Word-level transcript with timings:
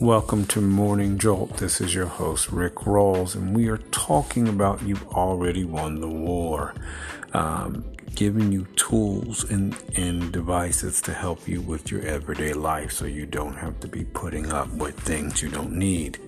Welcome 0.00 0.46
to 0.46 0.60
Morning 0.60 1.18
Jolt. 1.18 1.58
This 1.58 1.80
is 1.80 1.94
your 1.94 2.06
host, 2.06 2.50
Rick 2.50 2.74
Rawls, 2.74 3.36
and 3.36 3.54
we 3.54 3.68
are 3.68 3.78
talking 3.78 4.48
about 4.48 4.82
You've 4.82 5.06
Already 5.10 5.64
Won 5.64 6.00
the 6.00 6.08
War, 6.08 6.74
um, 7.32 7.84
giving 8.12 8.50
you 8.50 8.66
tools 8.74 9.48
and, 9.48 9.76
and 9.94 10.32
devices 10.32 11.00
to 11.02 11.14
help 11.14 11.46
you 11.46 11.60
with 11.60 11.92
your 11.92 12.02
everyday 12.02 12.52
life 12.52 12.90
so 12.90 13.04
you 13.04 13.24
don't 13.24 13.54
have 13.54 13.78
to 13.80 13.88
be 13.88 14.04
putting 14.04 14.50
up 14.50 14.68
with 14.70 14.98
things 14.98 15.42
you 15.42 15.48
don't 15.48 15.72
need. 15.72 16.18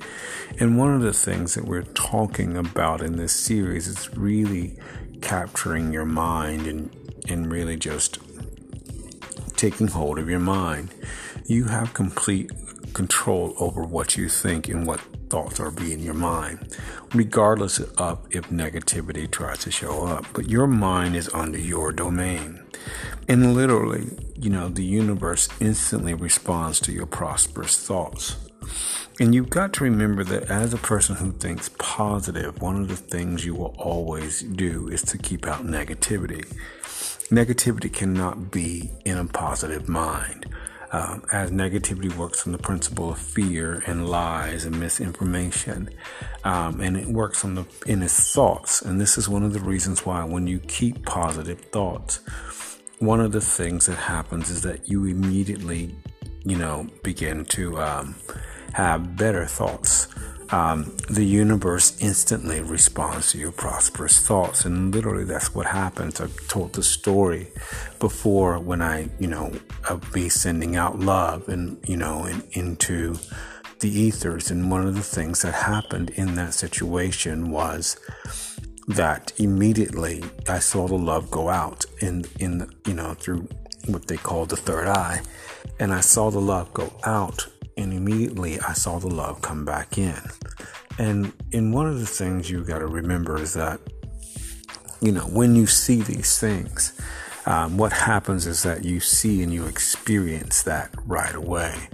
And 0.61 0.79
one 0.79 0.95
of 0.95 1.03
the 1.03 1.13
things 1.13 1.55
that 1.55 1.65
we're 1.65 1.83
talking 1.83 2.57
about 2.57 3.03
in 3.03 3.17
this 3.17 3.35
series 3.35 3.89
is 3.89 4.17
really 4.17 4.79
capturing 5.23 5.93
your 5.93 6.07
mind 6.07 6.69
and, 6.69 6.97
and 7.29 7.51
really 7.51 7.77
just 7.77 8.21
taking 9.57 9.89
hold 9.89 10.21
of 10.21 10.31
your 10.31 10.41
mind. 10.41 10.95
You 11.47 11.65
have 11.65 11.95
complete 11.95 12.53
control 12.97 13.53
over 13.59 13.85
what 13.85 14.17
you 14.17 14.27
think 14.27 14.69
and 14.69 14.87
what 14.87 15.01
thoughts 15.29 15.61
are 15.61 15.71
being 15.71 15.99
in 15.99 16.03
your 16.03 16.15
mind, 16.15 16.75
regardless 17.13 17.79
of 17.79 18.27
if 18.31 18.49
negativity 18.49 19.31
tries 19.31 19.59
to 19.59 19.71
show 19.71 20.07
up. 20.07 20.25
But 20.33 20.49
your 20.49 20.67
mind 20.67 21.15
is 21.15 21.29
under 21.35 21.59
your 21.59 21.93
domain. 21.93 22.65
And 23.29 23.55
literally, 23.55 24.07
you 24.35 24.49
know, 24.49 24.71
the 24.71 24.83
universe 24.83 25.47
instantly 25.61 26.15
responds 26.15 26.81
to 26.81 26.93
your 26.93 27.05
prosperous 27.05 27.77
thoughts. 27.77 28.37
And 29.21 29.35
you've 29.35 29.51
got 29.51 29.75
to 29.75 29.85
remember 29.85 30.25
that 30.25 30.45
as 30.45 30.73
a 30.73 30.79
person 30.79 31.17
who 31.17 31.33
thinks 31.33 31.69
positive, 31.79 32.63
one 32.63 32.81
of 32.81 32.89
the 32.89 32.97
things 32.97 33.45
you 33.45 33.55
will 33.55 33.75
always 33.79 34.41
do 34.41 34.89
is 34.89 35.03
to 35.03 35.19
keep 35.19 35.47
out 35.47 35.67
negativity. 35.67 36.47
Negativity 37.29 37.93
cannot 37.93 38.51
be 38.51 38.91
in 39.05 39.19
a 39.19 39.27
positive 39.27 39.87
mind 39.87 40.47
um, 40.93 41.25
as 41.33 41.51
negativity 41.51 42.15
works 42.17 42.47
on 42.47 42.53
the 42.53 42.59
principle 42.59 43.11
of 43.11 43.19
fear 43.19 43.83
and 43.87 44.09
lies 44.09 44.65
and 44.65 44.79
misinformation, 44.79 45.91
um, 46.45 46.81
and 46.81 46.97
it 46.97 47.09
works 47.09 47.45
on 47.45 47.55
the 47.55 47.65
in 47.87 48.03
its 48.03 48.33
thoughts. 48.33 48.83
And 48.83 49.01
this 49.01 49.19
is 49.19 49.29
one 49.29 49.43
of 49.43 49.53
the 49.53 49.61
reasons 49.61 50.07
why 50.07 50.25
when 50.25 50.47
you 50.47 50.59
keep 50.61 51.05
positive 51.05 51.61
thoughts, 51.61 52.21
one 52.99 53.21
of 53.21 53.33
the 53.33 53.41
things 53.41 53.87
that 53.87 53.97
happens 53.97 54.51
is 54.51 54.63
that 54.63 54.89
you 54.89 55.05
immediately, 55.05 55.95
you 56.45 56.57
know, 56.57 56.87
begin 57.03 57.45
to 57.47 57.79
um, 57.81 58.15
have 58.77 59.17
better 59.17 59.47
thoughts 59.47 60.09
um, 60.51 60.97
the 61.11 61.25
universe 61.25 61.97
instantly 62.01 62.61
responds 62.61 63.33
to 63.33 63.39
your 63.39 63.53
prosperous 63.53 64.21
thoughts. 64.21 64.65
And 64.65 64.95
literally, 64.95 65.25
that's 65.25 65.55
what 65.55 65.67
happens. 65.67 66.21
I've 66.21 66.49
told 66.49 66.73
the 66.73 66.83
story 66.83 67.49
before 67.99 68.59
when 68.59 68.81
I, 68.81 69.09
you 69.19 69.27
know, 69.27 69.53
me 70.15 70.29
sending 70.29 70.77
out 70.77 71.01
love 71.01 71.49
and, 71.49 71.79
you 71.89 71.97
know, 71.97 72.27
in, 72.27 72.43
into 72.53 73.17
the 73.81 73.91
ethers. 73.91 74.51
And 74.51 74.71
one 74.71 74.87
of 74.87 74.95
the 74.95 75.03
things 75.03 75.43
that 75.43 75.55
happened 75.55 76.11
in 76.11 76.37
that 76.37 76.55
situation 76.55 77.51
was 77.51 77.97
that 78.87 79.33
immediately 79.39 80.23
I 80.49 80.61
saw 80.61 80.87
the 80.87 80.95
love 80.95 81.29
go 81.31 81.49
out 81.49 81.85
in, 82.01 82.25
in, 82.39 82.71
you 82.87 82.95
know, 82.95 83.15
through 83.15 83.49
what 83.87 84.07
they 84.07 84.17
call 84.17 84.47
the 84.47 84.57
third 84.57 84.87
eye. 84.87 85.23
And 85.81 85.93
I 85.93 86.01
saw 86.01 86.31
the 86.31 86.41
love 86.41 86.73
go 86.73 86.93
out 87.05 87.49
and 87.77 87.93
immediately 87.93 88.59
I 88.61 88.73
saw 88.73 88.99
the 88.99 89.09
love 89.09 89.43
come 89.43 89.65
back 89.65 89.99
in. 89.99 90.21
And 90.99 91.33
and 91.53 91.75
one 91.75 91.87
of 91.87 92.01
the 92.01 92.07
things 92.07 92.51
you 92.51 92.65
got 92.65 92.79
to 92.79 92.87
remember 92.87 93.41
is 93.41 93.55
that 93.55 93.81
you 95.01 95.13
know 95.13 95.23
when 95.23 95.55
you 95.55 95.67
see 95.67 96.01
these 96.03 96.39
things, 96.39 96.99
um, 97.45 97.77
what 97.77 97.93
happens 97.93 98.47
is 98.47 98.63
that 98.63 98.85
you 98.85 99.01
see 99.01 99.43
and 99.43 99.53
you 99.53 99.67
experience 99.67 100.63
that 100.63 100.91
right 101.05 101.35
away. 101.35 101.89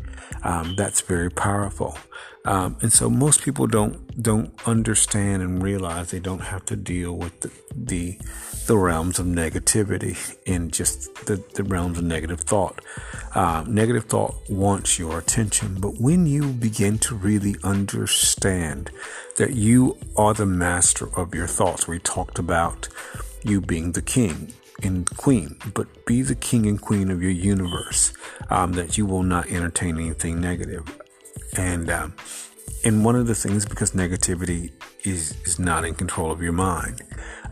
Um, 0.44 0.75
that's 0.77 1.00
very 1.00 1.30
powerful. 1.30 1.97
Um, 2.44 2.76
and 2.82 2.92
so 2.92 3.08
most 3.08 3.42
people 3.42 3.66
don't 3.66 4.20
don't 4.20 4.53
understand 4.66 5.42
and 5.42 5.62
realize 5.62 6.10
they 6.10 6.19
don't 6.19 6.41
have 6.41 6.64
to 6.66 6.76
deal 6.76 7.16
with 7.16 7.41
the 7.41 7.50
the, 7.75 8.19
the 8.66 8.76
realms 8.76 9.19
of 9.19 9.26
negativity 9.26 10.36
and 10.47 10.72
just 10.72 11.14
the, 11.26 11.42
the 11.54 11.64
realms 11.64 11.98
of 11.98 12.04
negative 12.04 12.41
thought. 12.41 12.81
Uh, 13.34 13.64
negative 13.66 14.04
thought 14.04 14.34
wants 14.50 14.98
your 14.98 15.19
attention, 15.19 15.76
but 15.81 16.00
when 16.00 16.26
you 16.26 16.52
begin 16.52 16.98
to 16.98 17.14
really 17.14 17.56
understand 17.62 18.91
that 19.36 19.54
you 19.54 19.97
are 20.16 20.34
the 20.34 20.47
master 20.47 21.08
of 21.19 21.34
your 21.34 21.47
thoughts, 21.47 21.88
we 21.88 21.98
talked 21.98 22.38
about 22.38 22.88
you 23.44 23.60
being 23.60 23.92
the 23.92 24.02
king 24.02 24.52
and 24.82 25.08
queen, 25.16 25.56
but 25.75 26.04
be 26.06 26.22
the 26.22 26.34
king 26.34 26.66
and 26.66 26.81
queen 26.81 27.10
of 27.10 27.22
your 27.22 27.31
universe. 27.31 28.12
Um, 28.50 28.72
that 28.72 28.98
you 28.98 29.06
will 29.06 29.22
not 29.22 29.48
entertain 29.48 29.97
anything 29.97 30.41
negative, 30.41 31.00
and 31.56 31.90
um, 31.90 32.14
and 32.84 33.04
one 33.04 33.16
of 33.16 33.26
the 33.26 33.34
things 33.34 33.64
because 33.64 33.92
negativity 33.92 34.72
is 35.04 35.36
is 35.44 35.58
not 35.58 35.84
in 35.84 35.94
control 35.94 36.30
of 36.30 36.42
your 36.42 36.52
mind, 36.52 37.02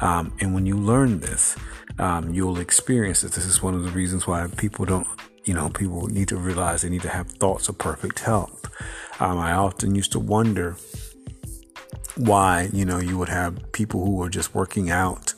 um, 0.01 0.33
and 0.41 0.55
when 0.55 0.67
you 0.67 0.77
learn 0.77 1.21
this, 1.21 1.57
um, 1.99 2.33
you'll 2.33 2.59
experience 2.59 3.25
it. 3.25 3.33
This 3.33 3.47
is 3.47 3.63
one 3.63 3.75
of 3.75 3.85
the 3.85 3.91
reasons 3.91 4.27
why 4.27 4.47
people 4.57 4.85
don't. 4.85 5.07
You 5.45 5.55
know, 5.55 5.71
people 5.71 6.07
need 6.07 6.29
to 6.29 6.37
realize 6.37 6.83
they 6.83 6.91
need 6.91 7.03
to 7.03 7.09
have 7.09 7.29
thoughts 7.31 7.69
of 7.69 7.79
perfect 7.79 8.21
health. 8.21 8.71
Um, 9.21 9.39
I 9.39 9.53
often 9.53 9.95
used 9.95 10.13
to 10.13 10.19
wonder 10.19 10.77
why, 12.17 12.69
you 12.73 12.85
know, 12.85 12.99
you 12.99 13.17
would 13.17 13.31
have 13.31 13.73
people 13.73 14.05
who 14.05 14.23
are 14.23 14.29
just 14.29 14.55
working 14.55 14.91
out 14.91 15.35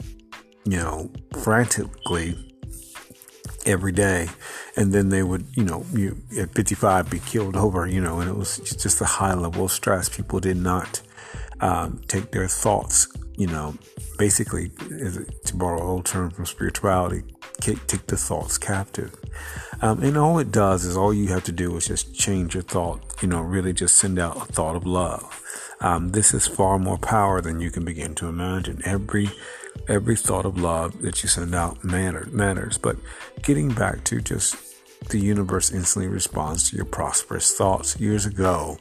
you 0.64 0.76
know, 0.76 1.10
frantically 1.42 2.51
every 3.66 3.92
day. 3.92 4.28
And 4.76 4.92
then 4.92 5.08
they 5.10 5.22
would, 5.22 5.46
you 5.54 5.64
know, 5.64 5.84
you 5.92 6.16
at 6.38 6.54
55 6.54 7.10
be 7.10 7.20
killed 7.20 7.56
over, 7.56 7.86
you 7.86 8.00
know, 8.00 8.20
and 8.20 8.28
it 8.28 8.36
was 8.36 8.58
just 8.58 9.00
a 9.00 9.04
high 9.04 9.34
level 9.34 9.66
of 9.66 9.72
stress. 9.72 10.08
People 10.08 10.40
did 10.40 10.56
not 10.56 11.02
um, 11.60 12.02
take 12.08 12.32
their 12.32 12.48
thoughts, 12.48 13.08
you 13.36 13.46
know, 13.46 13.74
basically, 14.18 14.70
to 15.44 15.56
borrow 15.56 15.80
an 15.80 15.86
old 15.86 16.06
term 16.06 16.30
from 16.30 16.46
spirituality, 16.46 17.22
take 17.60 17.86
the 18.06 18.16
thoughts 18.16 18.58
captive. 18.58 19.14
Um, 19.80 20.02
and 20.02 20.16
all 20.16 20.38
it 20.38 20.52
does 20.52 20.84
is 20.84 20.96
all 20.96 21.12
you 21.12 21.28
have 21.28 21.44
to 21.44 21.52
do 21.52 21.76
is 21.76 21.86
just 21.86 22.14
change 22.14 22.54
your 22.54 22.62
thought, 22.62 23.00
you 23.20 23.28
know, 23.28 23.40
really 23.40 23.72
just 23.72 23.96
send 23.96 24.18
out 24.18 24.36
a 24.36 24.52
thought 24.52 24.76
of 24.76 24.86
love. 24.86 25.40
Um, 25.80 26.10
this 26.10 26.32
is 26.32 26.46
far 26.46 26.78
more 26.78 26.98
power 26.98 27.40
than 27.40 27.60
you 27.60 27.70
can 27.70 27.84
begin 27.84 28.14
to 28.16 28.28
imagine. 28.28 28.80
Every 28.84 29.30
every 29.88 30.16
thought 30.16 30.44
of 30.44 30.58
love 30.58 31.02
that 31.02 31.22
you 31.22 31.28
send 31.28 31.54
out 31.54 31.84
matter, 31.84 32.28
matters. 32.30 32.78
But 32.78 32.96
getting 33.42 33.72
back 33.72 34.04
to 34.04 34.20
just 34.20 34.56
the 35.08 35.18
universe 35.18 35.70
instantly 35.72 36.08
responds 36.08 36.70
to 36.70 36.76
your 36.76 36.84
prosperous 36.84 37.52
thoughts. 37.54 37.98
Years 37.98 38.26
ago, 38.26 38.78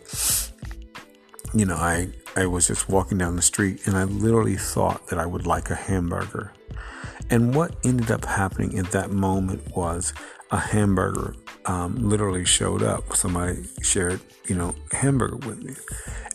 you 1.54 1.66
know, 1.66 1.76
I, 1.76 2.10
I 2.36 2.46
was 2.46 2.68
just 2.68 2.90
walking 2.90 3.18
down 3.18 3.36
the 3.36 3.42
street 3.42 3.88
and 3.88 3.98
I 3.98 4.04
literally 4.04 4.56
thought 4.56 5.08
that 5.08 5.20
I 5.20 5.26
would 5.26 5.46
like 5.46 5.70
a 5.70 5.76
hamburger. 5.76 6.54
And 7.30 7.56
what 7.56 7.76
ended 7.86 8.12
up 8.12 8.26
happening 8.26 8.78
at 8.78 8.92
that 8.92 9.12
moment 9.12 9.76
was 9.76 10.14
a 10.52 10.58
hamburger 10.58 11.36
um, 11.66 12.10
literally 12.10 12.46
showed 12.46 12.84
up. 12.84 13.16
Somebody 13.16 13.64
shared, 13.82 14.22
you 14.48 14.56
know, 14.56 14.76
hamburger 14.92 15.38
with 15.38 15.64
me. 15.64 15.76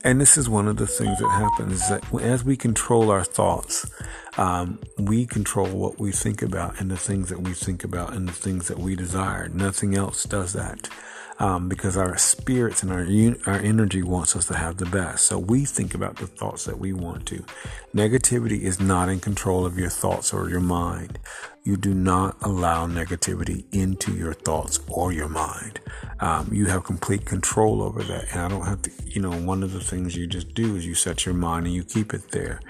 And 0.04 0.20
this 0.20 0.36
is 0.36 0.48
one 0.48 0.68
of 0.68 0.76
the 0.76 0.86
things 0.86 1.18
that 1.18 1.30
happens 1.30 1.88
that 1.88 2.04
as 2.22 2.44
we 2.44 2.56
control 2.56 3.10
our 3.10 3.24
thoughts, 3.24 3.90
um, 4.38 4.78
we 4.98 5.26
control 5.26 5.66
what 5.66 5.98
we 5.98 6.12
think 6.12 6.42
about 6.42 6.80
and 6.80 6.90
the 6.90 6.96
things 6.96 7.28
that 7.28 7.40
we 7.40 7.52
think 7.52 7.82
about 7.82 8.12
and 8.12 8.28
the 8.28 8.32
things 8.32 8.68
that 8.68 8.78
we 8.78 8.94
desire. 8.94 9.48
Nothing 9.48 9.96
else 9.96 10.24
does 10.24 10.52
that. 10.52 10.88
Um, 11.38 11.68
because 11.68 11.98
our 11.98 12.16
spirits 12.16 12.82
and 12.82 12.90
our 12.90 13.06
our 13.46 13.60
energy 13.60 14.02
wants 14.02 14.34
us 14.36 14.46
to 14.46 14.56
have 14.56 14.78
the 14.78 14.86
best. 14.86 15.26
So 15.26 15.38
we 15.38 15.66
think 15.66 15.94
about 15.94 16.16
the 16.16 16.26
thoughts 16.26 16.64
that 16.64 16.78
we 16.78 16.94
want 16.94 17.26
to. 17.26 17.44
Negativity 17.94 18.62
is 18.62 18.80
not 18.80 19.10
in 19.10 19.20
control 19.20 19.66
of 19.66 19.78
your 19.78 19.90
thoughts 19.90 20.32
or 20.32 20.48
your 20.48 20.60
mind. 20.60 21.18
You 21.66 21.76
do 21.76 21.94
not 21.94 22.36
allow 22.42 22.86
negativity 22.86 23.64
into 23.72 24.12
your 24.12 24.34
thoughts 24.34 24.78
or 24.86 25.12
your 25.12 25.28
mind. 25.28 25.80
Um, 26.20 26.48
you 26.52 26.66
have 26.66 26.84
complete 26.84 27.26
control 27.26 27.82
over 27.82 28.04
that. 28.04 28.30
And 28.30 28.40
I 28.40 28.48
don't 28.48 28.66
have 28.66 28.82
to, 28.82 28.90
you 29.04 29.20
know, 29.20 29.32
one 29.32 29.64
of 29.64 29.72
the 29.72 29.80
things 29.80 30.16
you 30.16 30.28
just 30.28 30.54
do 30.54 30.76
is 30.76 30.86
you 30.86 30.94
set 30.94 31.26
your 31.26 31.34
mind 31.34 31.66
and 31.66 31.74
you 31.74 31.82
keep 31.82 32.14
it 32.14 32.30
there. 32.30 32.60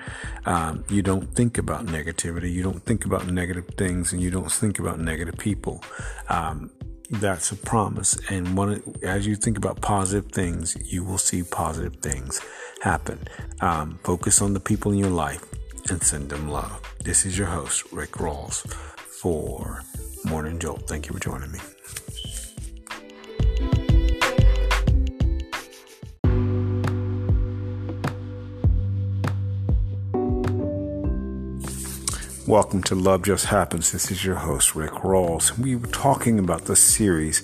Um, 0.47 0.83
you 0.89 1.03
don't 1.03 1.35
think 1.35 1.59
about 1.59 1.85
negativity. 1.85 2.51
You 2.51 2.63
don't 2.63 2.83
think 2.83 3.05
about 3.05 3.27
negative 3.27 3.67
things 3.77 4.15
and 4.15 4.23
you 4.23 4.31
don't 4.31 4.51
think 4.51 4.79
about 4.79 4.99
negative 4.99 5.37
people. 5.37 5.85
Um, 6.31 6.71
that's 7.11 7.53
a 7.53 7.57
promise. 7.57 8.19
And 8.31 8.57
one, 8.57 8.83
as 9.03 9.27
you 9.27 9.37
think 9.37 9.59
about 9.59 9.81
positive 9.81 10.31
things, 10.33 10.77
you 10.85 11.05
will 11.05 11.19
see 11.19 11.43
positive 11.43 11.97
things 11.97 12.41
happen. 12.83 13.27
Um, 13.61 13.99
focus 14.03 14.43
on 14.43 14.55
the 14.55 14.61
people 14.61 14.93
in 14.93 14.99
your 14.99 15.11
life 15.11 15.45
and 15.91 16.03
send 16.03 16.31
them 16.31 16.49
love. 16.49 16.81
This 17.05 17.25
is 17.25 17.39
your 17.39 17.49
host, 17.49 17.93
Rick 17.93 18.13
Rawls, 18.13 18.67
for 18.73 19.83
Morning 20.25 20.59
Jolt. 20.59 20.89
Thank 20.89 21.07
you 21.09 21.15
for 21.15 21.21
joining 21.21 21.53
me. 21.53 21.61
Welcome 32.47 32.85
to 32.85 32.95
Love 32.95 33.25
Just 33.25 33.47
Happens. 33.47 33.91
This 33.91 34.13
is 34.13 34.25
your 34.25 34.37
host, 34.37 34.77
Rick 34.77 34.93
Rawls. 34.93 35.59
We 35.59 35.75
were 35.75 35.89
talking 35.89 36.39
about 36.39 36.67
the 36.67 36.77
series, 36.77 37.43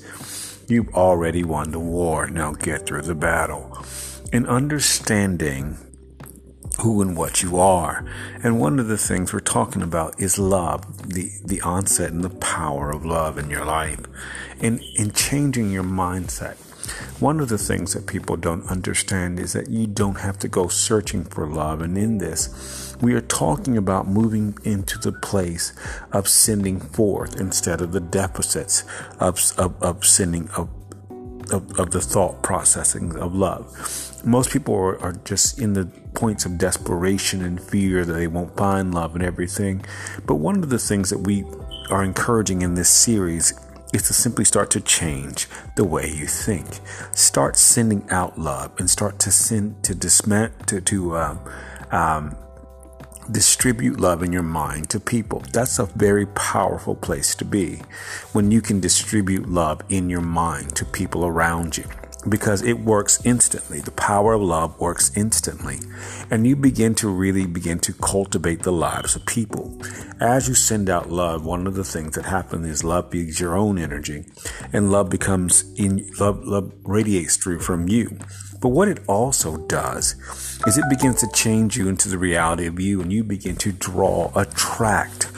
you've 0.69 0.95
already 0.95 1.43
won 1.43 1.73
the 1.73 1.81
war. 1.81 2.29
Now 2.29 2.53
get 2.53 2.87
through 2.87 3.03
the 3.03 3.17
battle. 3.17 3.85
And 4.33 4.47
understanding 4.47 5.77
who 6.81 7.03
and 7.03 7.17
what 7.17 7.43
you 7.43 7.59
are. 7.59 8.07
And 8.45 8.61
one 8.61 8.79
of 8.79 8.87
the 8.87 8.97
things 8.97 9.33
we're 9.33 9.41
talking 9.41 9.83
about 9.83 10.21
is 10.21 10.39
love, 10.39 11.09
the, 11.09 11.33
the 11.45 11.61
onset 11.63 12.13
and 12.13 12.23
the 12.23 12.31
power 12.31 12.91
of 12.91 13.05
love 13.05 13.39
in 13.39 13.51
your 13.51 13.65
life. 13.65 14.03
And 14.61 14.81
in 14.95 15.11
changing 15.11 15.73
your 15.73 15.83
mindset. 15.83 16.57
One 17.21 17.41
of 17.41 17.49
the 17.49 17.59
things 17.59 17.95
that 17.95 18.07
people 18.07 18.37
don't 18.37 18.67
understand 18.69 19.39
is 19.39 19.53
that 19.53 19.71
you 19.71 19.87
don't 19.87 20.21
have 20.21 20.39
to 20.41 20.49
go 20.49 20.69
searching 20.69 21.25
for 21.25 21.47
love. 21.47 21.81
And 21.81 21.97
in 21.97 22.19
this, 22.19 22.97
we 23.01 23.15
are 23.15 23.21
talking 23.21 23.77
about 23.77 24.07
moving 24.07 24.57
into 24.65 24.99
the 24.99 25.13
place 25.13 25.73
of 26.13 26.29
sending 26.29 26.81
forth 26.81 27.41
instead 27.41 27.81
of 27.81 27.93
the 27.93 28.01
deficits 28.01 28.85
of, 29.21 29.41
of, 29.59 29.81
of 29.83 30.05
sending 30.05 30.49
of, 30.51 30.69
of, 31.53 31.79
of 31.79 31.91
the 31.91 32.01
thought 32.01 32.43
processing 32.43 33.17
of 33.17 33.35
love 33.35 34.13
most 34.25 34.51
people 34.51 34.75
are, 34.75 35.01
are, 35.01 35.13
just 35.25 35.59
in 35.59 35.73
the 35.73 35.87
points 36.15 36.45
of 36.45 36.59
desperation 36.59 37.43
and 37.43 37.61
fear 37.61 38.05
that 38.05 38.13
they 38.13 38.27
won't 38.27 38.57
find 38.57 38.95
love 38.95 39.15
and 39.15 39.25
everything. 39.25 39.85
But 40.27 40.37
one 40.37 40.63
of 40.63 40.71
the 40.71 40.79
things 40.79 41.11
that 41.11 41.19
we 41.19 41.45
are 41.91 42.03
encouraging 42.03 42.63
in 42.63 42.75
this 42.75 42.91
series 42.91 43.53
is 43.93 44.03
to 44.03 44.15
simply 44.15 44.45
start 44.45 44.71
to 44.71 44.81
change 44.81 45.49
the 45.77 45.85
way 45.85 46.11
you 46.11 46.27
think. 46.27 46.81
Start 47.13 47.57
sending 47.57 48.09
out 48.11 48.39
love 48.39 48.73
and 48.79 48.89
start 48.89 49.19
to 49.21 49.31
send 49.31 49.83
to 49.85 49.95
dismant 49.95 50.67
to 50.67 50.81
to 50.81 51.17
um, 51.17 51.41
um, 51.91 52.37
distribute 53.31 54.01
love 54.01 54.23
in 54.23 54.33
your 54.33 54.43
mind 54.43 54.91
to 54.91 55.01
people. 55.01 55.41
That's 55.53 55.79
a 55.79 55.87
very 55.87 56.27
powerful 56.27 56.95
place 56.95 57.35
to 57.37 57.45
be 57.45 57.83
when 58.33 58.51
you 58.51 58.61
can 58.61 58.81
distribute 58.81 59.49
love 59.49 59.83
in 59.89 60.11
your 60.11 60.21
mind 60.21 60.75
to 60.77 60.85
people 60.85 61.25
around 61.25 61.77
you 61.77 61.85
because 62.29 62.63
it 62.63 62.81
works 62.81 63.25
instantly. 63.25 63.81
The 63.81 63.91
power 63.91 64.35
of 64.35 64.43
love 64.43 64.79
works 64.81 65.11
instantly. 65.17 65.79
And 66.31 66.47
you 66.47 66.57
begin 66.57 66.95
to 66.97 67.09
really 67.09 67.47
begin 67.47 67.79
to 67.81 67.93
cultivate 67.93 68.63
the 68.63 68.73
lives 68.73 69.17
of 69.17 69.27
people. 69.27 69.81
As 70.21 70.49
you 70.49 70.55
send 70.55 70.89
out 70.89 71.11
love, 71.11 71.45
one 71.45 71.67
of 71.67 71.75
the 71.75 71.85
things 71.85 72.15
that 72.15 72.27
happens 72.27 72.67
is 72.67 72.85
love 72.85 73.11
becomes 73.11 73.41
your 73.41 73.57
own 73.57 73.79
energy 73.79 74.25
and 74.73 74.93
love 74.93 75.11
becomes 75.11 75.65
in 75.77 76.09
love, 76.19 76.45
love 76.45 76.73
radiates 76.85 77.37
through 77.37 77.61
from 77.61 77.89
you. 77.89 78.19
But 78.61 78.69
what 78.69 78.87
it 78.87 79.01
also 79.09 79.57
does 79.67 80.15
is 80.67 80.79
it 80.79 80.89
begins 80.89 81.21
to 81.21 81.29
change 81.35 81.77
you 81.77 81.89
into 81.89 82.09
the 82.09 82.19
reality 82.19 82.67
of 82.67 82.79
you 82.79 83.01
and 83.01 83.13
you 83.13 83.25
begin 83.25 83.57
to 83.57 83.73
draw, 83.73 84.31
attract 84.37 85.29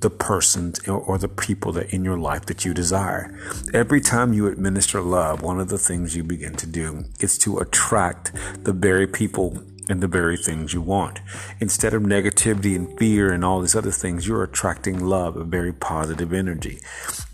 the 0.00 0.10
persons 0.10 0.86
or 0.88 1.18
the 1.18 1.28
people 1.28 1.72
that 1.72 1.92
in 1.92 2.04
your 2.04 2.18
life 2.18 2.46
that 2.46 2.64
you 2.64 2.74
desire. 2.74 3.36
Every 3.72 4.00
time 4.00 4.32
you 4.32 4.46
administer 4.46 5.00
love, 5.00 5.42
one 5.42 5.60
of 5.60 5.68
the 5.68 5.78
things 5.78 6.16
you 6.16 6.24
begin 6.24 6.54
to 6.56 6.66
do 6.66 7.04
is 7.20 7.38
to 7.38 7.58
attract 7.58 8.32
the 8.64 8.72
very 8.72 9.06
people 9.06 9.62
and 9.88 10.02
the 10.02 10.08
very 10.08 10.36
things 10.36 10.74
you 10.74 10.80
want. 10.80 11.20
Instead 11.60 11.94
of 11.94 12.02
negativity 12.02 12.74
and 12.74 12.98
fear 12.98 13.32
and 13.32 13.44
all 13.44 13.60
these 13.60 13.76
other 13.76 13.92
things, 13.92 14.26
you're 14.26 14.42
attracting 14.42 15.04
love, 15.04 15.36
a 15.36 15.44
very 15.44 15.72
positive 15.72 16.32
energy. 16.32 16.80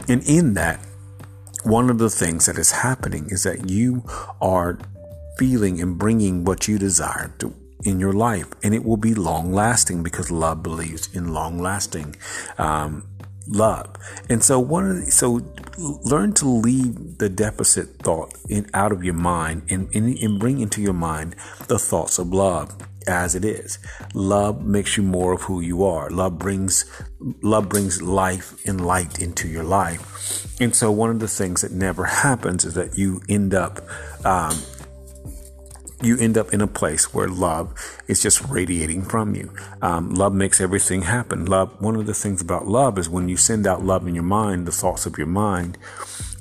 And 0.09 0.23
in 0.29 0.55
that, 0.55 0.81
one 1.65 1.89
of 1.91 1.99
the 1.99 2.11
things 2.11 2.47
that 2.47 2.59
is 2.59 2.73
happening 2.73 3.29
is 3.31 3.45
that 3.45 3.71
you 3.71 4.05
are 4.41 4.79
feeling 5.39 5.81
and 5.81 5.97
bringing 5.97 6.45
what 6.45 6.69
you 6.69 6.79
desire 6.79 7.33
to 7.39 7.55
in 7.85 8.01
your 8.01 8.13
life 8.13 8.49
and 8.63 8.75
it 8.75 8.85
will 8.85 8.97
be 8.97 9.15
long 9.15 9.53
lasting 9.53 10.03
because 10.03 10.31
love 10.31 10.63
believes 10.63 11.15
in 11.15 11.33
long 11.33 11.59
lasting 11.59 12.17
um, 12.59 13.07
love. 13.47 13.95
And 14.29 14.43
so 14.43 14.59
one 14.61 15.05
the, 15.05 15.11
so 15.11 15.41
learn 15.79 16.33
to 16.35 16.47
leave 16.47 17.19
the 17.19 17.29
deficit 17.29 17.97
thought 17.99 18.35
in 18.49 18.69
out 18.75 18.93
of 18.93 19.05
your 19.05 19.15
mind 19.15 19.63
and, 19.69 19.95
and, 19.95 20.17
and 20.19 20.39
bring 20.39 20.61
into 20.61 20.81
your 20.81 20.93
mind 20.93 21.37
the 21.69 21.79
thoughts 21.79 22.19
of 22.19 22.33
love 22.33 22.77
as 23.07 23.35
it 23.35 23.45
is. 23.45 23.79
Love 24.15 24.65
makes 24.65 24.97
you 24.97 25.03
more 25.03 25.33
of 25.33 25.43
who 25.43 25.61
you 25.61 25.85
are. 25.85 26.11
Love 26.11 26.39
brings 26.39 26.85
love 27.43 27.69
brings 27.69 28.03
life 28.03 28.55
and 28.67 28.85
light 28.85 29.21
into 29.21 29.49
your 29.49 29.65
life. 29.65 30.61
And 30.61 30.75
so 30.75 30.91
one 30.91 31.11
of 31.11 31.21
the 31.21 31.29
things 31.29 31.63
that 31.63 31.73
never 31.73 32.05
happens 32.05 32.65
is 32.65 32.75
that 32.75 32.97
you 32.97 33.23
end 33.29 33.55
up 33.55 33.81
um, 34.25 34.57
you 36.05 36.19
end 36.19 36.37
up 36.37 36.53
in 36.53 36.61
a 36.61 36.67
place 36.67 37.13
where 37.15 37.29
love 37.29 37.75
is 38.09 38.23
just 38.23 38.43
radiating 38.49 39.03
from 39.03 39.35
you. 39.35 39.53
Um, 39.81 40.11
love 40.11 40.35
makes 40.35 40.61
everything 40.61 41.03
happen. 41.03 41.47
Love, 41.47 41.81
one 41.81 41.97
of 41.97 42.07
the 42.07 42.15
things 42.15 42.41
about 42.41 42.67
love 42.67 42.99
is 42.99 43.09
when 43.09 43.29
you 43.29 43.37
send 43.37 43.67
out 43.67 43.85
love 43.85 44.07
in 44.07 44.15
your 44.15 44.25
mind, 44.25 44.67
the 44.67 44.73
thoughts 44.73 45.07
of 45.07 45.19
your 45.19 45.27
mind, 45.27 45.79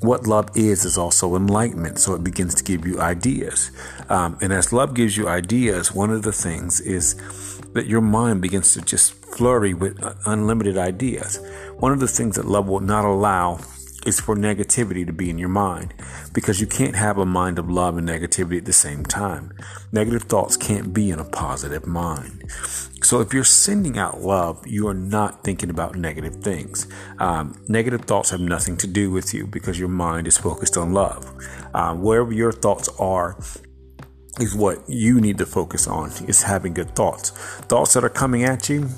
what 0.02 0.26
love 0.26 0.50
is, 0.56 0.84
is 0.86 0.98
also 0.98 1.36
enlightenment. 1.36 2.00
So 2.00 2.16
it 2.16 2.24
begins 2.24 2.56
to 2.56 2.64
give 2.64 2.86
you 2.86 3.00
ideas. 3.00 3.72
Um, 4.10 4.38
and 4.42 4.52
as 4.52 4.74
love 4.74 4.94
gives 4.94 5.16
you 5.16 5.28
ideas, 5.28 5.94
one 5.94 6.10
of 6.10 6.24
the 6.24 6.34
things 6.34 6.82
is 6.82 7.16
that 7.74 7.86
your 7.86 8.02
mind 8.02 8.42
begins 8.42 8.74
to 8.74 8.82
just 8.82 9.14
flurry 9.14 9.74
with 9.74 10.04
uh, 10.04 10.14
unlimited 10.26 10.78
ideas. 10.78 11.40
One 11.78 11.92
of 11.92 12.00
the 12.00 12.08
things 12.08 12.36
that 12.36 12.46
love 12.46 12.68
will 12.68 12.80
not 12.80 13.06
allow 13.06 13.60
is 14.06 14.20
for 14.20 14.36
negativity 14.36 15.06
to 15.06 15.14
be 15.14 15.30
in 15.30 15.38
your 15.38 15.50
mind 15.50 15.94
because 16.34 16.60
you 16.60 16.68
can't 16.68 16.96
have 16.96 17.18
a 17.18 17.26
mind 17.26 17.60
of 17.60 17.70
love 17.70 17.98
and 17.98 18.08
negativity 18.08 18.58
at 18.58 18.66
the 18.66 18.74
same 18.74 19.04
time. 19.04 19.54
Negative 19.92 20.24
thoughts 20.24 20.58
can't 20.58 20.94
be 20.94 21.10
in 21.12 21.20
a 21.20 21.26
positive 21.26 21.86
mind. 21.86 22.50
So 23.04 23.20
if 23.20 23.34
you're 23.34 23.44
sending 23.44 23.98
out 23.98 24.22
love, 24.22 24.66
you 24.66 24.88
are 24.88 24.94
not 24.94 25.44
thinking 25.44 25.70
about 25.70 25.96
negative 25.96 26.36
things. 26.36 26.88
Um, 27.20 27.64
negative 27.68 28.06
thoughts 28.06 28.30
have 28.30 28.40
nothing 28.40 28.78
to 28.78 28.88
do 28.88 29.12
with 29.12 29.34
you 29.34 29.48
because 29.48 29.80
your 29.80 29.90
mind 29.90 30.28
is 30.28 30.38
focused 30.38 30.78
on 30.78 30.94
love. 30.94 31.34
Um, 31.74 32.02
wherever 32.02 32.32
your 32.32 32.52
thoughts 32.52 32.90
are, 33.00 33.38
is 34.42 34.56
what 34.56 34.78
you 34.90 35.22
need 35.22 35.38
to 35.38 35.46
focus 35.46 35.88
on 35.88 36.12
is 36.28 36.44
having 36.44 36.74
good 36.74 36.96
thoughts. 36.96 37.30
Thoughts 37.70 37.94
that 37.94 38.04
are 38.04 38.10
coming 38.10 38.44
at 38.44 38.70
you 38.70 38.90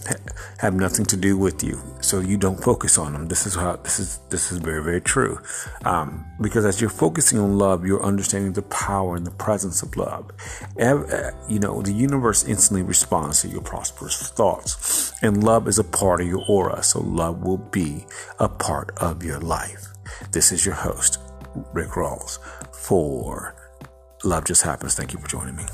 have 0.60 0.74
nothing 0.74 1.06
to 1.06 1.18
do 1.18 1.38
with 1.38 1.63
you 1.63 1.81
so 2.01 2.19
you 2.19 2.38
don't 2.38 2.62
focus 2.63 2.98
on 2.98 3.13
them. 3.13 3.28
This 3.28 3.45
is 3.45 3.56
how 3.56 3.75
this 3.78 4.00
is 4.00 4.19
this 4.30 4.51
is 4.51 4.60
very 4.60 4.84
very 4.84 5.01
true. 5.01 5.40
Um, 5.86 6.25
because 6.42 6.66
as 6.66 6.80
you're 6.80 6.90
focusing 6.90 7.40
on 7.40 7.57
love 7.57 7.86
you're 7.86 8.04
understanding 8.04 8.54
the 8.54 8.62
power 8.63 9.16
and 9.16 9.28
the 9.28 9.31
presence 9.31 9.84
of 9.84 9.95
love. 9.98 10.31
Uh, 10.80 11.31
you 11.50 11.60
know 11.60 11.81
the 11.81 11.94
universe 11.94 12.44
instantly 12.45 12.84
responds 12.84 13.42
to 13.42 13.48
your 13.50 13.62
prosperous 13.62 14.30
thoughts. 14.30 15.13
And 15.22 15.44
love 15.44 15.68
is 15.68 15.80
a 15.80 15.84
part 15.84 16.22
of 16.22 16.28
your 16.28 16.44
aura 16.48 16.84
so 16.84 17.01
love 17.01 17.44
will 17.44 17.57
be 17.57 18.06
a 18.40 18.50
part 18.50 18.92
of 18.98 19.24
your 19.24 19.40
life. 19.40 19.88
This 20.31 20.51
is 20.51 20.66
your 20.66 20.75
host 20.75 21.19
rick 21.73 21.90
rawls 21.90 22.40
for 22.71 23.56
Love 24.23 24.45
Just 24.45 24.61
Happens. 24.61 24.95
Thank 24.95 25.13
you 25.13 25.19
for 25.19 25.27
joining 25.27 25.56
me. 25.56 25.65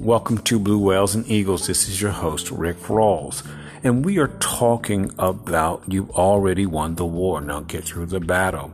Welcome 0.00 0.38
to 0.38 0.58
Blue 0.58 0.78
Whales 0.78 1.14
and 1.14 1.26
Eagles. 1.30 1.66
This 1.66 1.88
is 1.88 2.02
your 2.02 2.10
host, 2.10 2.50
Rick 2.50 2.76
Rawls. 2.88 3.42
And 3.82 4.04
we 4.04 4.18
are 4.18 4.28
talking 4.40 5.10
about 5.18 5.82
you've 5.86 6.10
already 6.10 6.66
won 6.66 6.96
the 6.96 7.06
war. 7.06 7.40
Now 7.40 7.60
get 7.60 7.84
through 7.84 8.06
the 8.06 8.20
battle. 8.20 8.72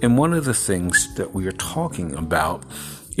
And 0.00 0.16
one 0.16 0.32
of 0.32 0.44
the 0.44 0.54
things 0.54 1.14
that 1.16 1.34
we 1.34 1.46
are 1.46 1.52
talking 1.52 2.14
about 2.14 2.64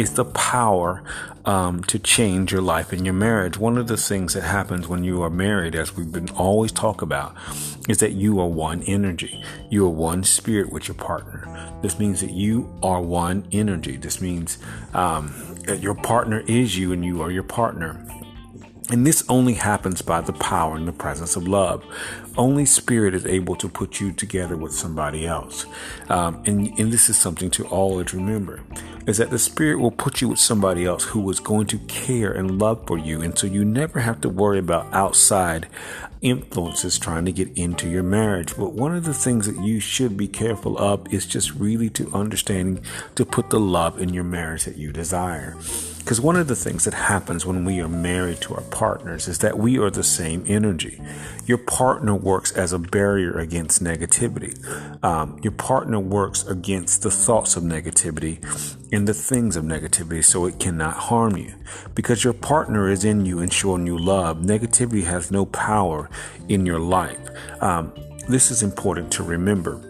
is 0.00 0.14
the 0.14 0.24
power 0.24 1.02
um, 1.44 1.84
to 1.84 1.98
change 1.98 2.52
your 2.52 2.62
life 2.62 2.90
and 2.90 3.04
your 3.04 3.14
marriage. 3.14 3.58
One 3.58 3.76
of 3.76 3.86
the 3.86 3.98
things 3.98 4.32
that 4.32 4.42
happens 4.42 4.88
when 4.88 5.04
you 5.04 5.22
are 5.22 5.28
married, 5.28 5.74
as 5.74 5.94
we've 5.94 6.10
been 6.10 6.30
always 6.30 6.72
talk 6.72 7.02
about, 7.02 7.36
is 7.86 7.98
that 7.98 8.12
you 8.12 8.40
are 8.40 8.48
one 8.48 8.82
energy. 8.84 9.44
You 9.68 9.84
are 9.84 9.90
one 9.90 10.24
spirit 10.24 10.72
with 10.72 10.88
your 10.88 10.94
partner. 10.94 11.46
This 11.82 11.98
means 11.98 12.22
that 12.22 12.30
you 12.30 12.72
are 12.82 13.02
one 13.02 13.46
energy. 13.52 13.98
This 13.98 14.22
means 14.22 14.56
um, 14.94 15.34
that 15.66 15.80
your 15.80 15.94
partner 15.94 16.40
is 16.46 16.78
you 16.78 16.92
and 16.92 17.04
you 17.04 17.20
are 17.20 17.30
your 17.30 17.42
partner. 17.42 18.06
And 18.90 19.06
this 19.06 19.22
only 19.28 19.54
happens 19.54 20.00
by 20.00 20.22
the 20.22 20.32
power 20.32 20.76
and 20.76 20.88
the 20.88 20.92
presence 20.92 21.36
of 21.36 21.46
love. 21.46 21.84
Only 22.38 22.64
spirit 22.64 23.14
is 23.14 23.26
able 23.26 23.54
to 23.56 23.68
put 23.68 24.00
you 24.00 24.12
together 24.12 24.56
with 24.56 24.72
somebody 24.72 25.26
else. 25.26 25.66
Um, 26.08 26.42
and, 26.46 26.76
and 26.78 26.90
this 26.90 27.10
is 27.10 27.18
something 27.18 27.50
to 27.50 27.66
always 27.66 28.14
remember 28.14 28.62
is 29.10 29.18
that 29.18 29.30
the 29.30 29.38
spirit 29.38 29.80
will 29.80 29.90
put 29.90 30.20
you 30.20 30.28
with 30.28 30.38
somebody 30.38 30.86
else 30.86 31.04
who 31.06 31.28
is 31.30 31.40
going 31.40 31.66
to 31.66 31.78
care 31.80 32.30
and 32.30 32.60
love 32.60 32.86
for 32.86 32.96
you. 32.96 33.20
And 33.20 33.36
so 33.36 33.48
you 33.48 33.64
never 33.64 33.98
have 33.98 34.20
to 34.20 34.28
worry 34.28 34.60
about 34.60 34.86
outside 34.94 35.66
influences 36.22 36.98
trying 36.98 37.24
to 37.24 37.32
get 37.32 37.56
into 37.56 37.88
your 37.88 38.02
marriage. 38.02 38.56
But 38.56 38.72
one 38.72 38.94
of 38.94 39.04
the 39.04 39.14
things 39.14 39.46
that 39.46 39.62
you 39.64 39.80
should 39.80 40.16
be 40.16 40.28
careful 40.28 40.78
of 40.78 41.12
is 41.12 41.26
just 41.26 41.54
really 41.54 41.90
to 41.90 42.12
understanding 42.12 42.84
to 43.14 43.24
put 43.24 43.50
the 43.50 43.60
love 43.60 44.00
in 44.00 44.12
your 44.12 44.24
marriage 44.24 44.64
that 44.64 44.76
you 44.76 44.92
desire. 44.92 45.56
Because 46.00 46.20
one 46.20 46.36
of 46.36 46.48
the 46.48 46.56
things 46.56 46.86
that 46.86 46.94
happens 46.94 47.46
when 47.46 47.64
we 47.64 47.78
are 47.80 47.88
married 47.88 48.40
to 48.40 48.54
our 48.54 48.62
partners 48.62 49.28
is 49.28 49.38
that 49.38 49.58
we 49.58 49.78
are 49.78 49.90
the 49.90 50.02
same 50.02 50.44
energy. 50.48 51.00
Your 51.46 51.58
partner 51.58 52.14
works 52.14 52.50
as 52.52 52.72
a 52.72 52.78
barrier 52.78 53.38
against 53.38 53.84
negativity. 53.84 54.58
Um, 55.04 55.38
your 55.42 55.52
partner 55.52 56.00
works 56.00 56.44
against 56.46 57.02
the 57.02 57.10
thoughts 57.10 57.54
of 57.54 57.62
negativity 57.62 58.40
and 58.92 59.06
the 59.06 59.14
things 59.14 59.54
of 59.54 59.64
negativity 59.64 60.24
so 60.24 60.46
it 60.46 60.58
cannot 60.58 60.94
harm 60.94 61.36
you. 61.36 61.54
Because 61.94 62.24
your 62.24 62.32
partner 62.32 62.88
is 62.88 63.04
in 63.04 63.24
you 63.24 63.38
and 63.38 63.52
showing 63.52 63.86
you 63.86 63.96
love, 63.96 64.38
negativity 64.38 65.04
has 65.04 65.30
no 65.30 65.46
power 65.46 66.09
in 66.48 66.66
your 66.66 66.78
life. 66.78 67.18
Um, 67.60 67.92
this 68.28 68.50
is 68.50 68.62
important 68.62 69.12
to 69.12 69.22
remember 69.22 69.80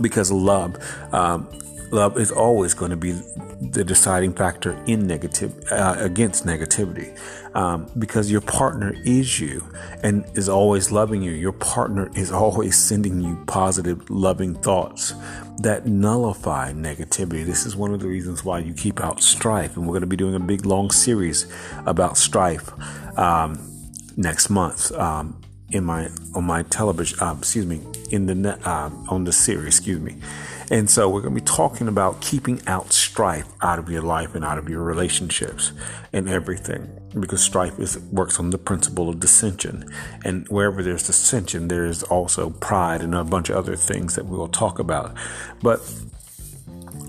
because 0.00 0.32
love 0.32 0.76
um, 1.12 1.48
love 1.90 2.18
is 2.18 2.30
always 2.30 2.74
going 2.74 2.90
to 2.90 2.96
be 2.96 3.12
the 3.60 3.84
deciding 3.84 4.32
factor 4.32 4.72
in 4.86 5.06
negative 5.06 5.52
uh, 5.70 5.96
against 5.98 6.46
negativity. 6.46 7.16
Um, 7.54 7.90
because 7.98 8.30
your 8.30 8.40
partner 8.40 8.94
is 9.04 9.40
you 9.40 9.66
and 10.04 10.24
is 10.34 10.48
always 10.48 10.92
loving 10.92 11.20
you. 11.20 11.32
Your 11.32 11.52
partner 11.52 12.10
is 12.14 12.30
always 12.30 12.78
sending 12.78 13.20
you 13.20 13.42
positive 13.46 14.08
loving 14.08 14.54
thoughts 14.54 15.14
that 15.58 15.84
nullify 15.84 16.72
negativity. 16.72 17.44
This 17.44 17.66
is 17.66 17.76
one 17.76 17.92
of 17.92 18.00
the 18.00 18.06
reasons 18.06 18.44
why 18.44 18.60
you 18.60 18.72
keep 18.72 19.00
out 19.00 19.20
strife 19.20 19.76
and 19.76 19.84
we're 19.86 19.94
going 19.94 20.02
to 20.02 20.06
be 20.06 20.16
doing 20.16 20.36
a 20.36 20.40
big 20.40 20.64
long 20.64 20.90
series 20.90 21.46
about 21.86 22.16
strife. 22.16 22.70
Um, 23.18 23.66
next 24.16 24.50
month 24.50 24.92
um, 24.92 25.40
in 25.70 25.84
my 25.84 26.10
on 26.34 26.44
my 26.44 26.62
television 26.64 27.18
uh, 27.20 27.34
excuse 27.38 27.66
me 27.66 27.80
in 28.10 28.26
the 28.26 28.68
uh, 28.68 28.90
on 29.08 29.24
the 29.24 29.32
series 29.32 29.78
excuse 29.78 30.00
me 30.00 30.16
and 30.70 30.88
so 30.88 31.08
we're 31.08 31.20
going 31.20 31.34
to 31.34 31.40
be 31.40 31.44
talking 31.44 31.88
about 31.88 32.20
keeping 32.20 32.62
out 32.68 32.92
strife 32.92 33.48
out 33.60 33.80
of 33.80 33.90
your 33.90 34.02
life 34.02 34.36
and 34.36 34.44
out 34.44 34.56
of 34.56 34.68
your 34.68 34.82
relationships 34.82 35.72
and 36.12 36.28
everything 36.28 36.88
because 37.18 37.42
strife 37.42 37.76
is 37.80 37.98
works 38.12 38.38
on 38.38 38.50
the 38.50 38.58
principle 38.58 39.08
of 39.08 39.18
dissension. 39.18 39.84
And 40.24 40.46
wherever 40.48 40.80
there's 40.80 41.04
dissension, 41.04 41.66
there 41.66 41.86
is 41.86 42.04
also 42.04 42.50
pride 42.50 43.02
and 43.02 43.16
a 43.16 43.24
bunch 43.24 43.50
of 43.50 43.56
other 43.56 43.74
things 43.74 44.14
that 44.14 44.26
we 44.26 44.36
will 44.36 44.48
talk 44.48 44.78
about. 44.78 45.16
But 45.60 45.80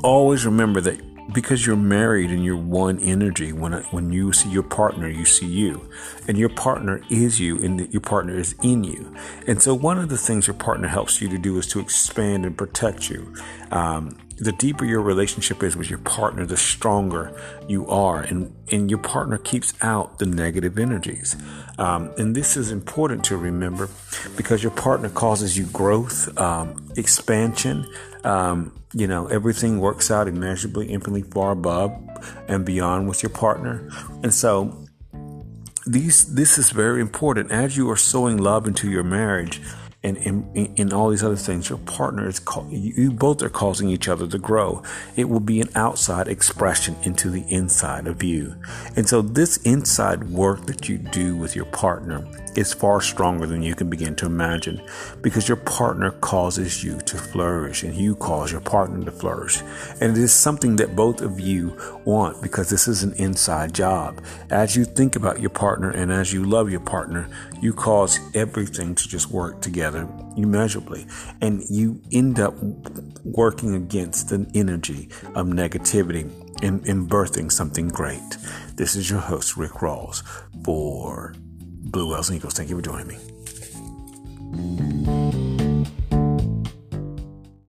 always 0.04 0.44
remember 0.44 0.82
that 0.82 1.00
because 1.34 1.66
you're 1.66 1.76
married 1.76 2.30
and 2.30 2.44
you're 2.44 2.56
one 2.56 3.00
energy 3.00 3.54
when 3.54 3.74
when 3.92 4.12
you 4.12 4.34
see 4.34 4.50
your 4.50 4.64
partner 4.64 5.08
you 5.08 5.26
see 5.26 5.48
you. 5.48 5.90
And 6.28 6.38
your 6.38 6.50
partner 6.50 7.02
is 7.10 7.40
you 7.40 7.64
and 7.64 7.92
your 7.92 8.02
partner 8.02 8.38
is 8.38 8.56
in 8.64 8.84
you. 8.84 9.14
And 9.48 9.62
so 9.62 9.74
one 9.74 9.98
of 9.98 10.10
the 10.10 10.18
things 10.18 10.48
your 10.48 10.56
partner 10.56 10.88
helps 10.88 11.22
you 11.22 11.30
to 11.30 11.38
do 11.38 11.58
is 11.58 11.68
to 11.68 11.80
expand 11.80 12.46
and 12.46 12.58
protect 12.58 13.10
you 13.10 13.34
um, 13.72 14.18
the 14.38 14.52
deeper 14.52 14.86
your 14.86 15.02
relationship 15.02 15.62
is 15.62 15.76
with 15.76 15.90
your 15.90 16.00
partner 16.00 16.46
the 16.48 16.58
stronger 16.58 17.32
you 17.68 17.88
are 17.88 18.22
and 18.22 18.56
and 18.72 18.90
your 18.90 19.00
partner 19.00 19.38
keeps 19.38 19.74
out 19.82 20.18
the 20.18 20.26
negative 20.26 20.80
energies. 20.80 21.36
Um, 21.78 22.12
and 22.18 22.36
this 22.36 22.58
is 22.58 22.72
important 22.72 23.24
to 23.26 23.38
remember 23.38 23.90
because 24.36 24.64
your 24.64 24.72
partner 24.72 25.10
causes 25.10 25.58
you 25.58 25.66
growth 25.68 26.38
um, 26.40 26.92
expansion. 26.98 27.86
Um, 28.24 28.74
you 28.94 29.08
know, 29.08 29.28
everything 29.28 29.80
works 29.80 30.10
out 30.12 30.28
immeasurably, 30.28 30.88
infinitely 30.88 31.24
far 31.24 31.52
above 31.52 31.92
and 32.48 32.66
beyond 32.66 33.08
with 33.08 33.24
your 33.24 33.30
partner. 33.30 33.90
And 34.24 34.34
so 34.34 34.86
these 35.86 36.34
this 36.34 36.58
is 36.58 36.72
very 36.72 37.00
important. 37.00 37.52
As 37.52 37.78
you 37.78 37.90
are 37.92 37.98
sowing 37.98 38.38
love 38.38 38.68
into 38.68 38.90
your 38.90 39.04
marriage 39.04 39.62
and 40.04 40.18
in, 40.18 40.94
all 40.94 41.10
these 41.10 41.24
other 41.24 41.36
things, 41.36 41.70
your 41.70 41.78
partner 41.80 42.28
is 42.28 42.42
you 42.70 43.12
both 43.12 43.44
are 43.44 43.50
causing 43.50 43.88
each 43.88 44.08
other 44.08 44.28
to 44.28 44.40
grow. 44.40 44.82
It 45.16 45.30
will 45.30 45.40
be 45.40 45.62
an 45.62 45.70
outside 45.76 46.28
expression 46.28 46.96
into 47.04 47.30
the 47.30 47.44
inside 47.50 48.08
of 48.08 48.24
you. 48.24 48.56
And 48.96 49.08
so 49.08 49.22
this 49.22 49.58
inside 49.58 50.32
work 50.32 50.66
that 50.66 50.90
you 50.90 50.98
do 50.98 51.36
with 51.36 51.56
your 51.56 51.66
partner 51.66 52.28
is 52.56 52.74
far 52.74 53.02
stronger 53.02 53.46
than 53.46 53.64
you 53.64 53.76
can 53.76 53.90
begin 53.90 54.16
to 54.16 54.26
imagine 54.26 54.82
because 55.22 55.48
your 55.48 55.58
partner 55.58 56.12
causes 56.12 56.84
you 56.84 57.00
to 57.02 57.18
flourish 57.18 57.84
and 57.84 57.96
you 57.96 58.16
cause 58.16 58.52
your 58.52 58.62
partner 58.62 59.04
to 59.06 59.12
flourish. 59.12 59.62
And 60.00 60.18
it 60.18 60.22
is 60.22 60.34
something 60.34 60.76
that 60.78 60.96
both 60.96 61.22
of 61.22 61.40
you 61.40 61.78
want 62.06 62.42
because 62.42 62.70
this 62.70 62.88
is 62.88 63.04
an 63.04 63.14
inside 63.14 63.74
job. 63.74 64.24
As 64.50 64.76
you 64.76 64.86
think 64.86 65.16
about 65.16 65.40
your 65.40 65.50
partner 65.50 65.92
and 65.92 66.12
as 66.12 66.34
you 66.34 66.44
love 66.44 66.70
your 66.70 66.82
partner, 66.82 67.30
you 67.62 67.74
cause 67.74 68.20
everything 68.36 68.96
to 68.96 69.08
just 69.08 69.30
work 69.30 69.62
together 69.62 70.08
immeasurably. 70.36 71.08
And 71.42 71.64
you 71.70 72.02
end 72.12 72.40
up 72.40 72.56
working 73.24 73.76
against 73.76 74.30
the 74.30 74.50
energy 74.54 75.10
of 75.36 75.48
negativity 75.48 76.30
and, 76.64 76.86
and 76.88 77.10
birthing 77.10 77.52
something 77.52 77.88
great. 77.88 78.38
This 78.76 78.96
is 78.96 79.10
your 79.10 79.20
host, 79.20 79.58
Rick 79.58 79.74
Rawls, 79.74 80.24
for 80.64 81.34
Blue 81.84 82.10
Wells 82.10 82.32
Eagles. 82.32 82.54
Thank 82.54 82.70
you 82.70 82.76
for 82.78 82.82
joining 82.82 83.08
me. 83.08 83.18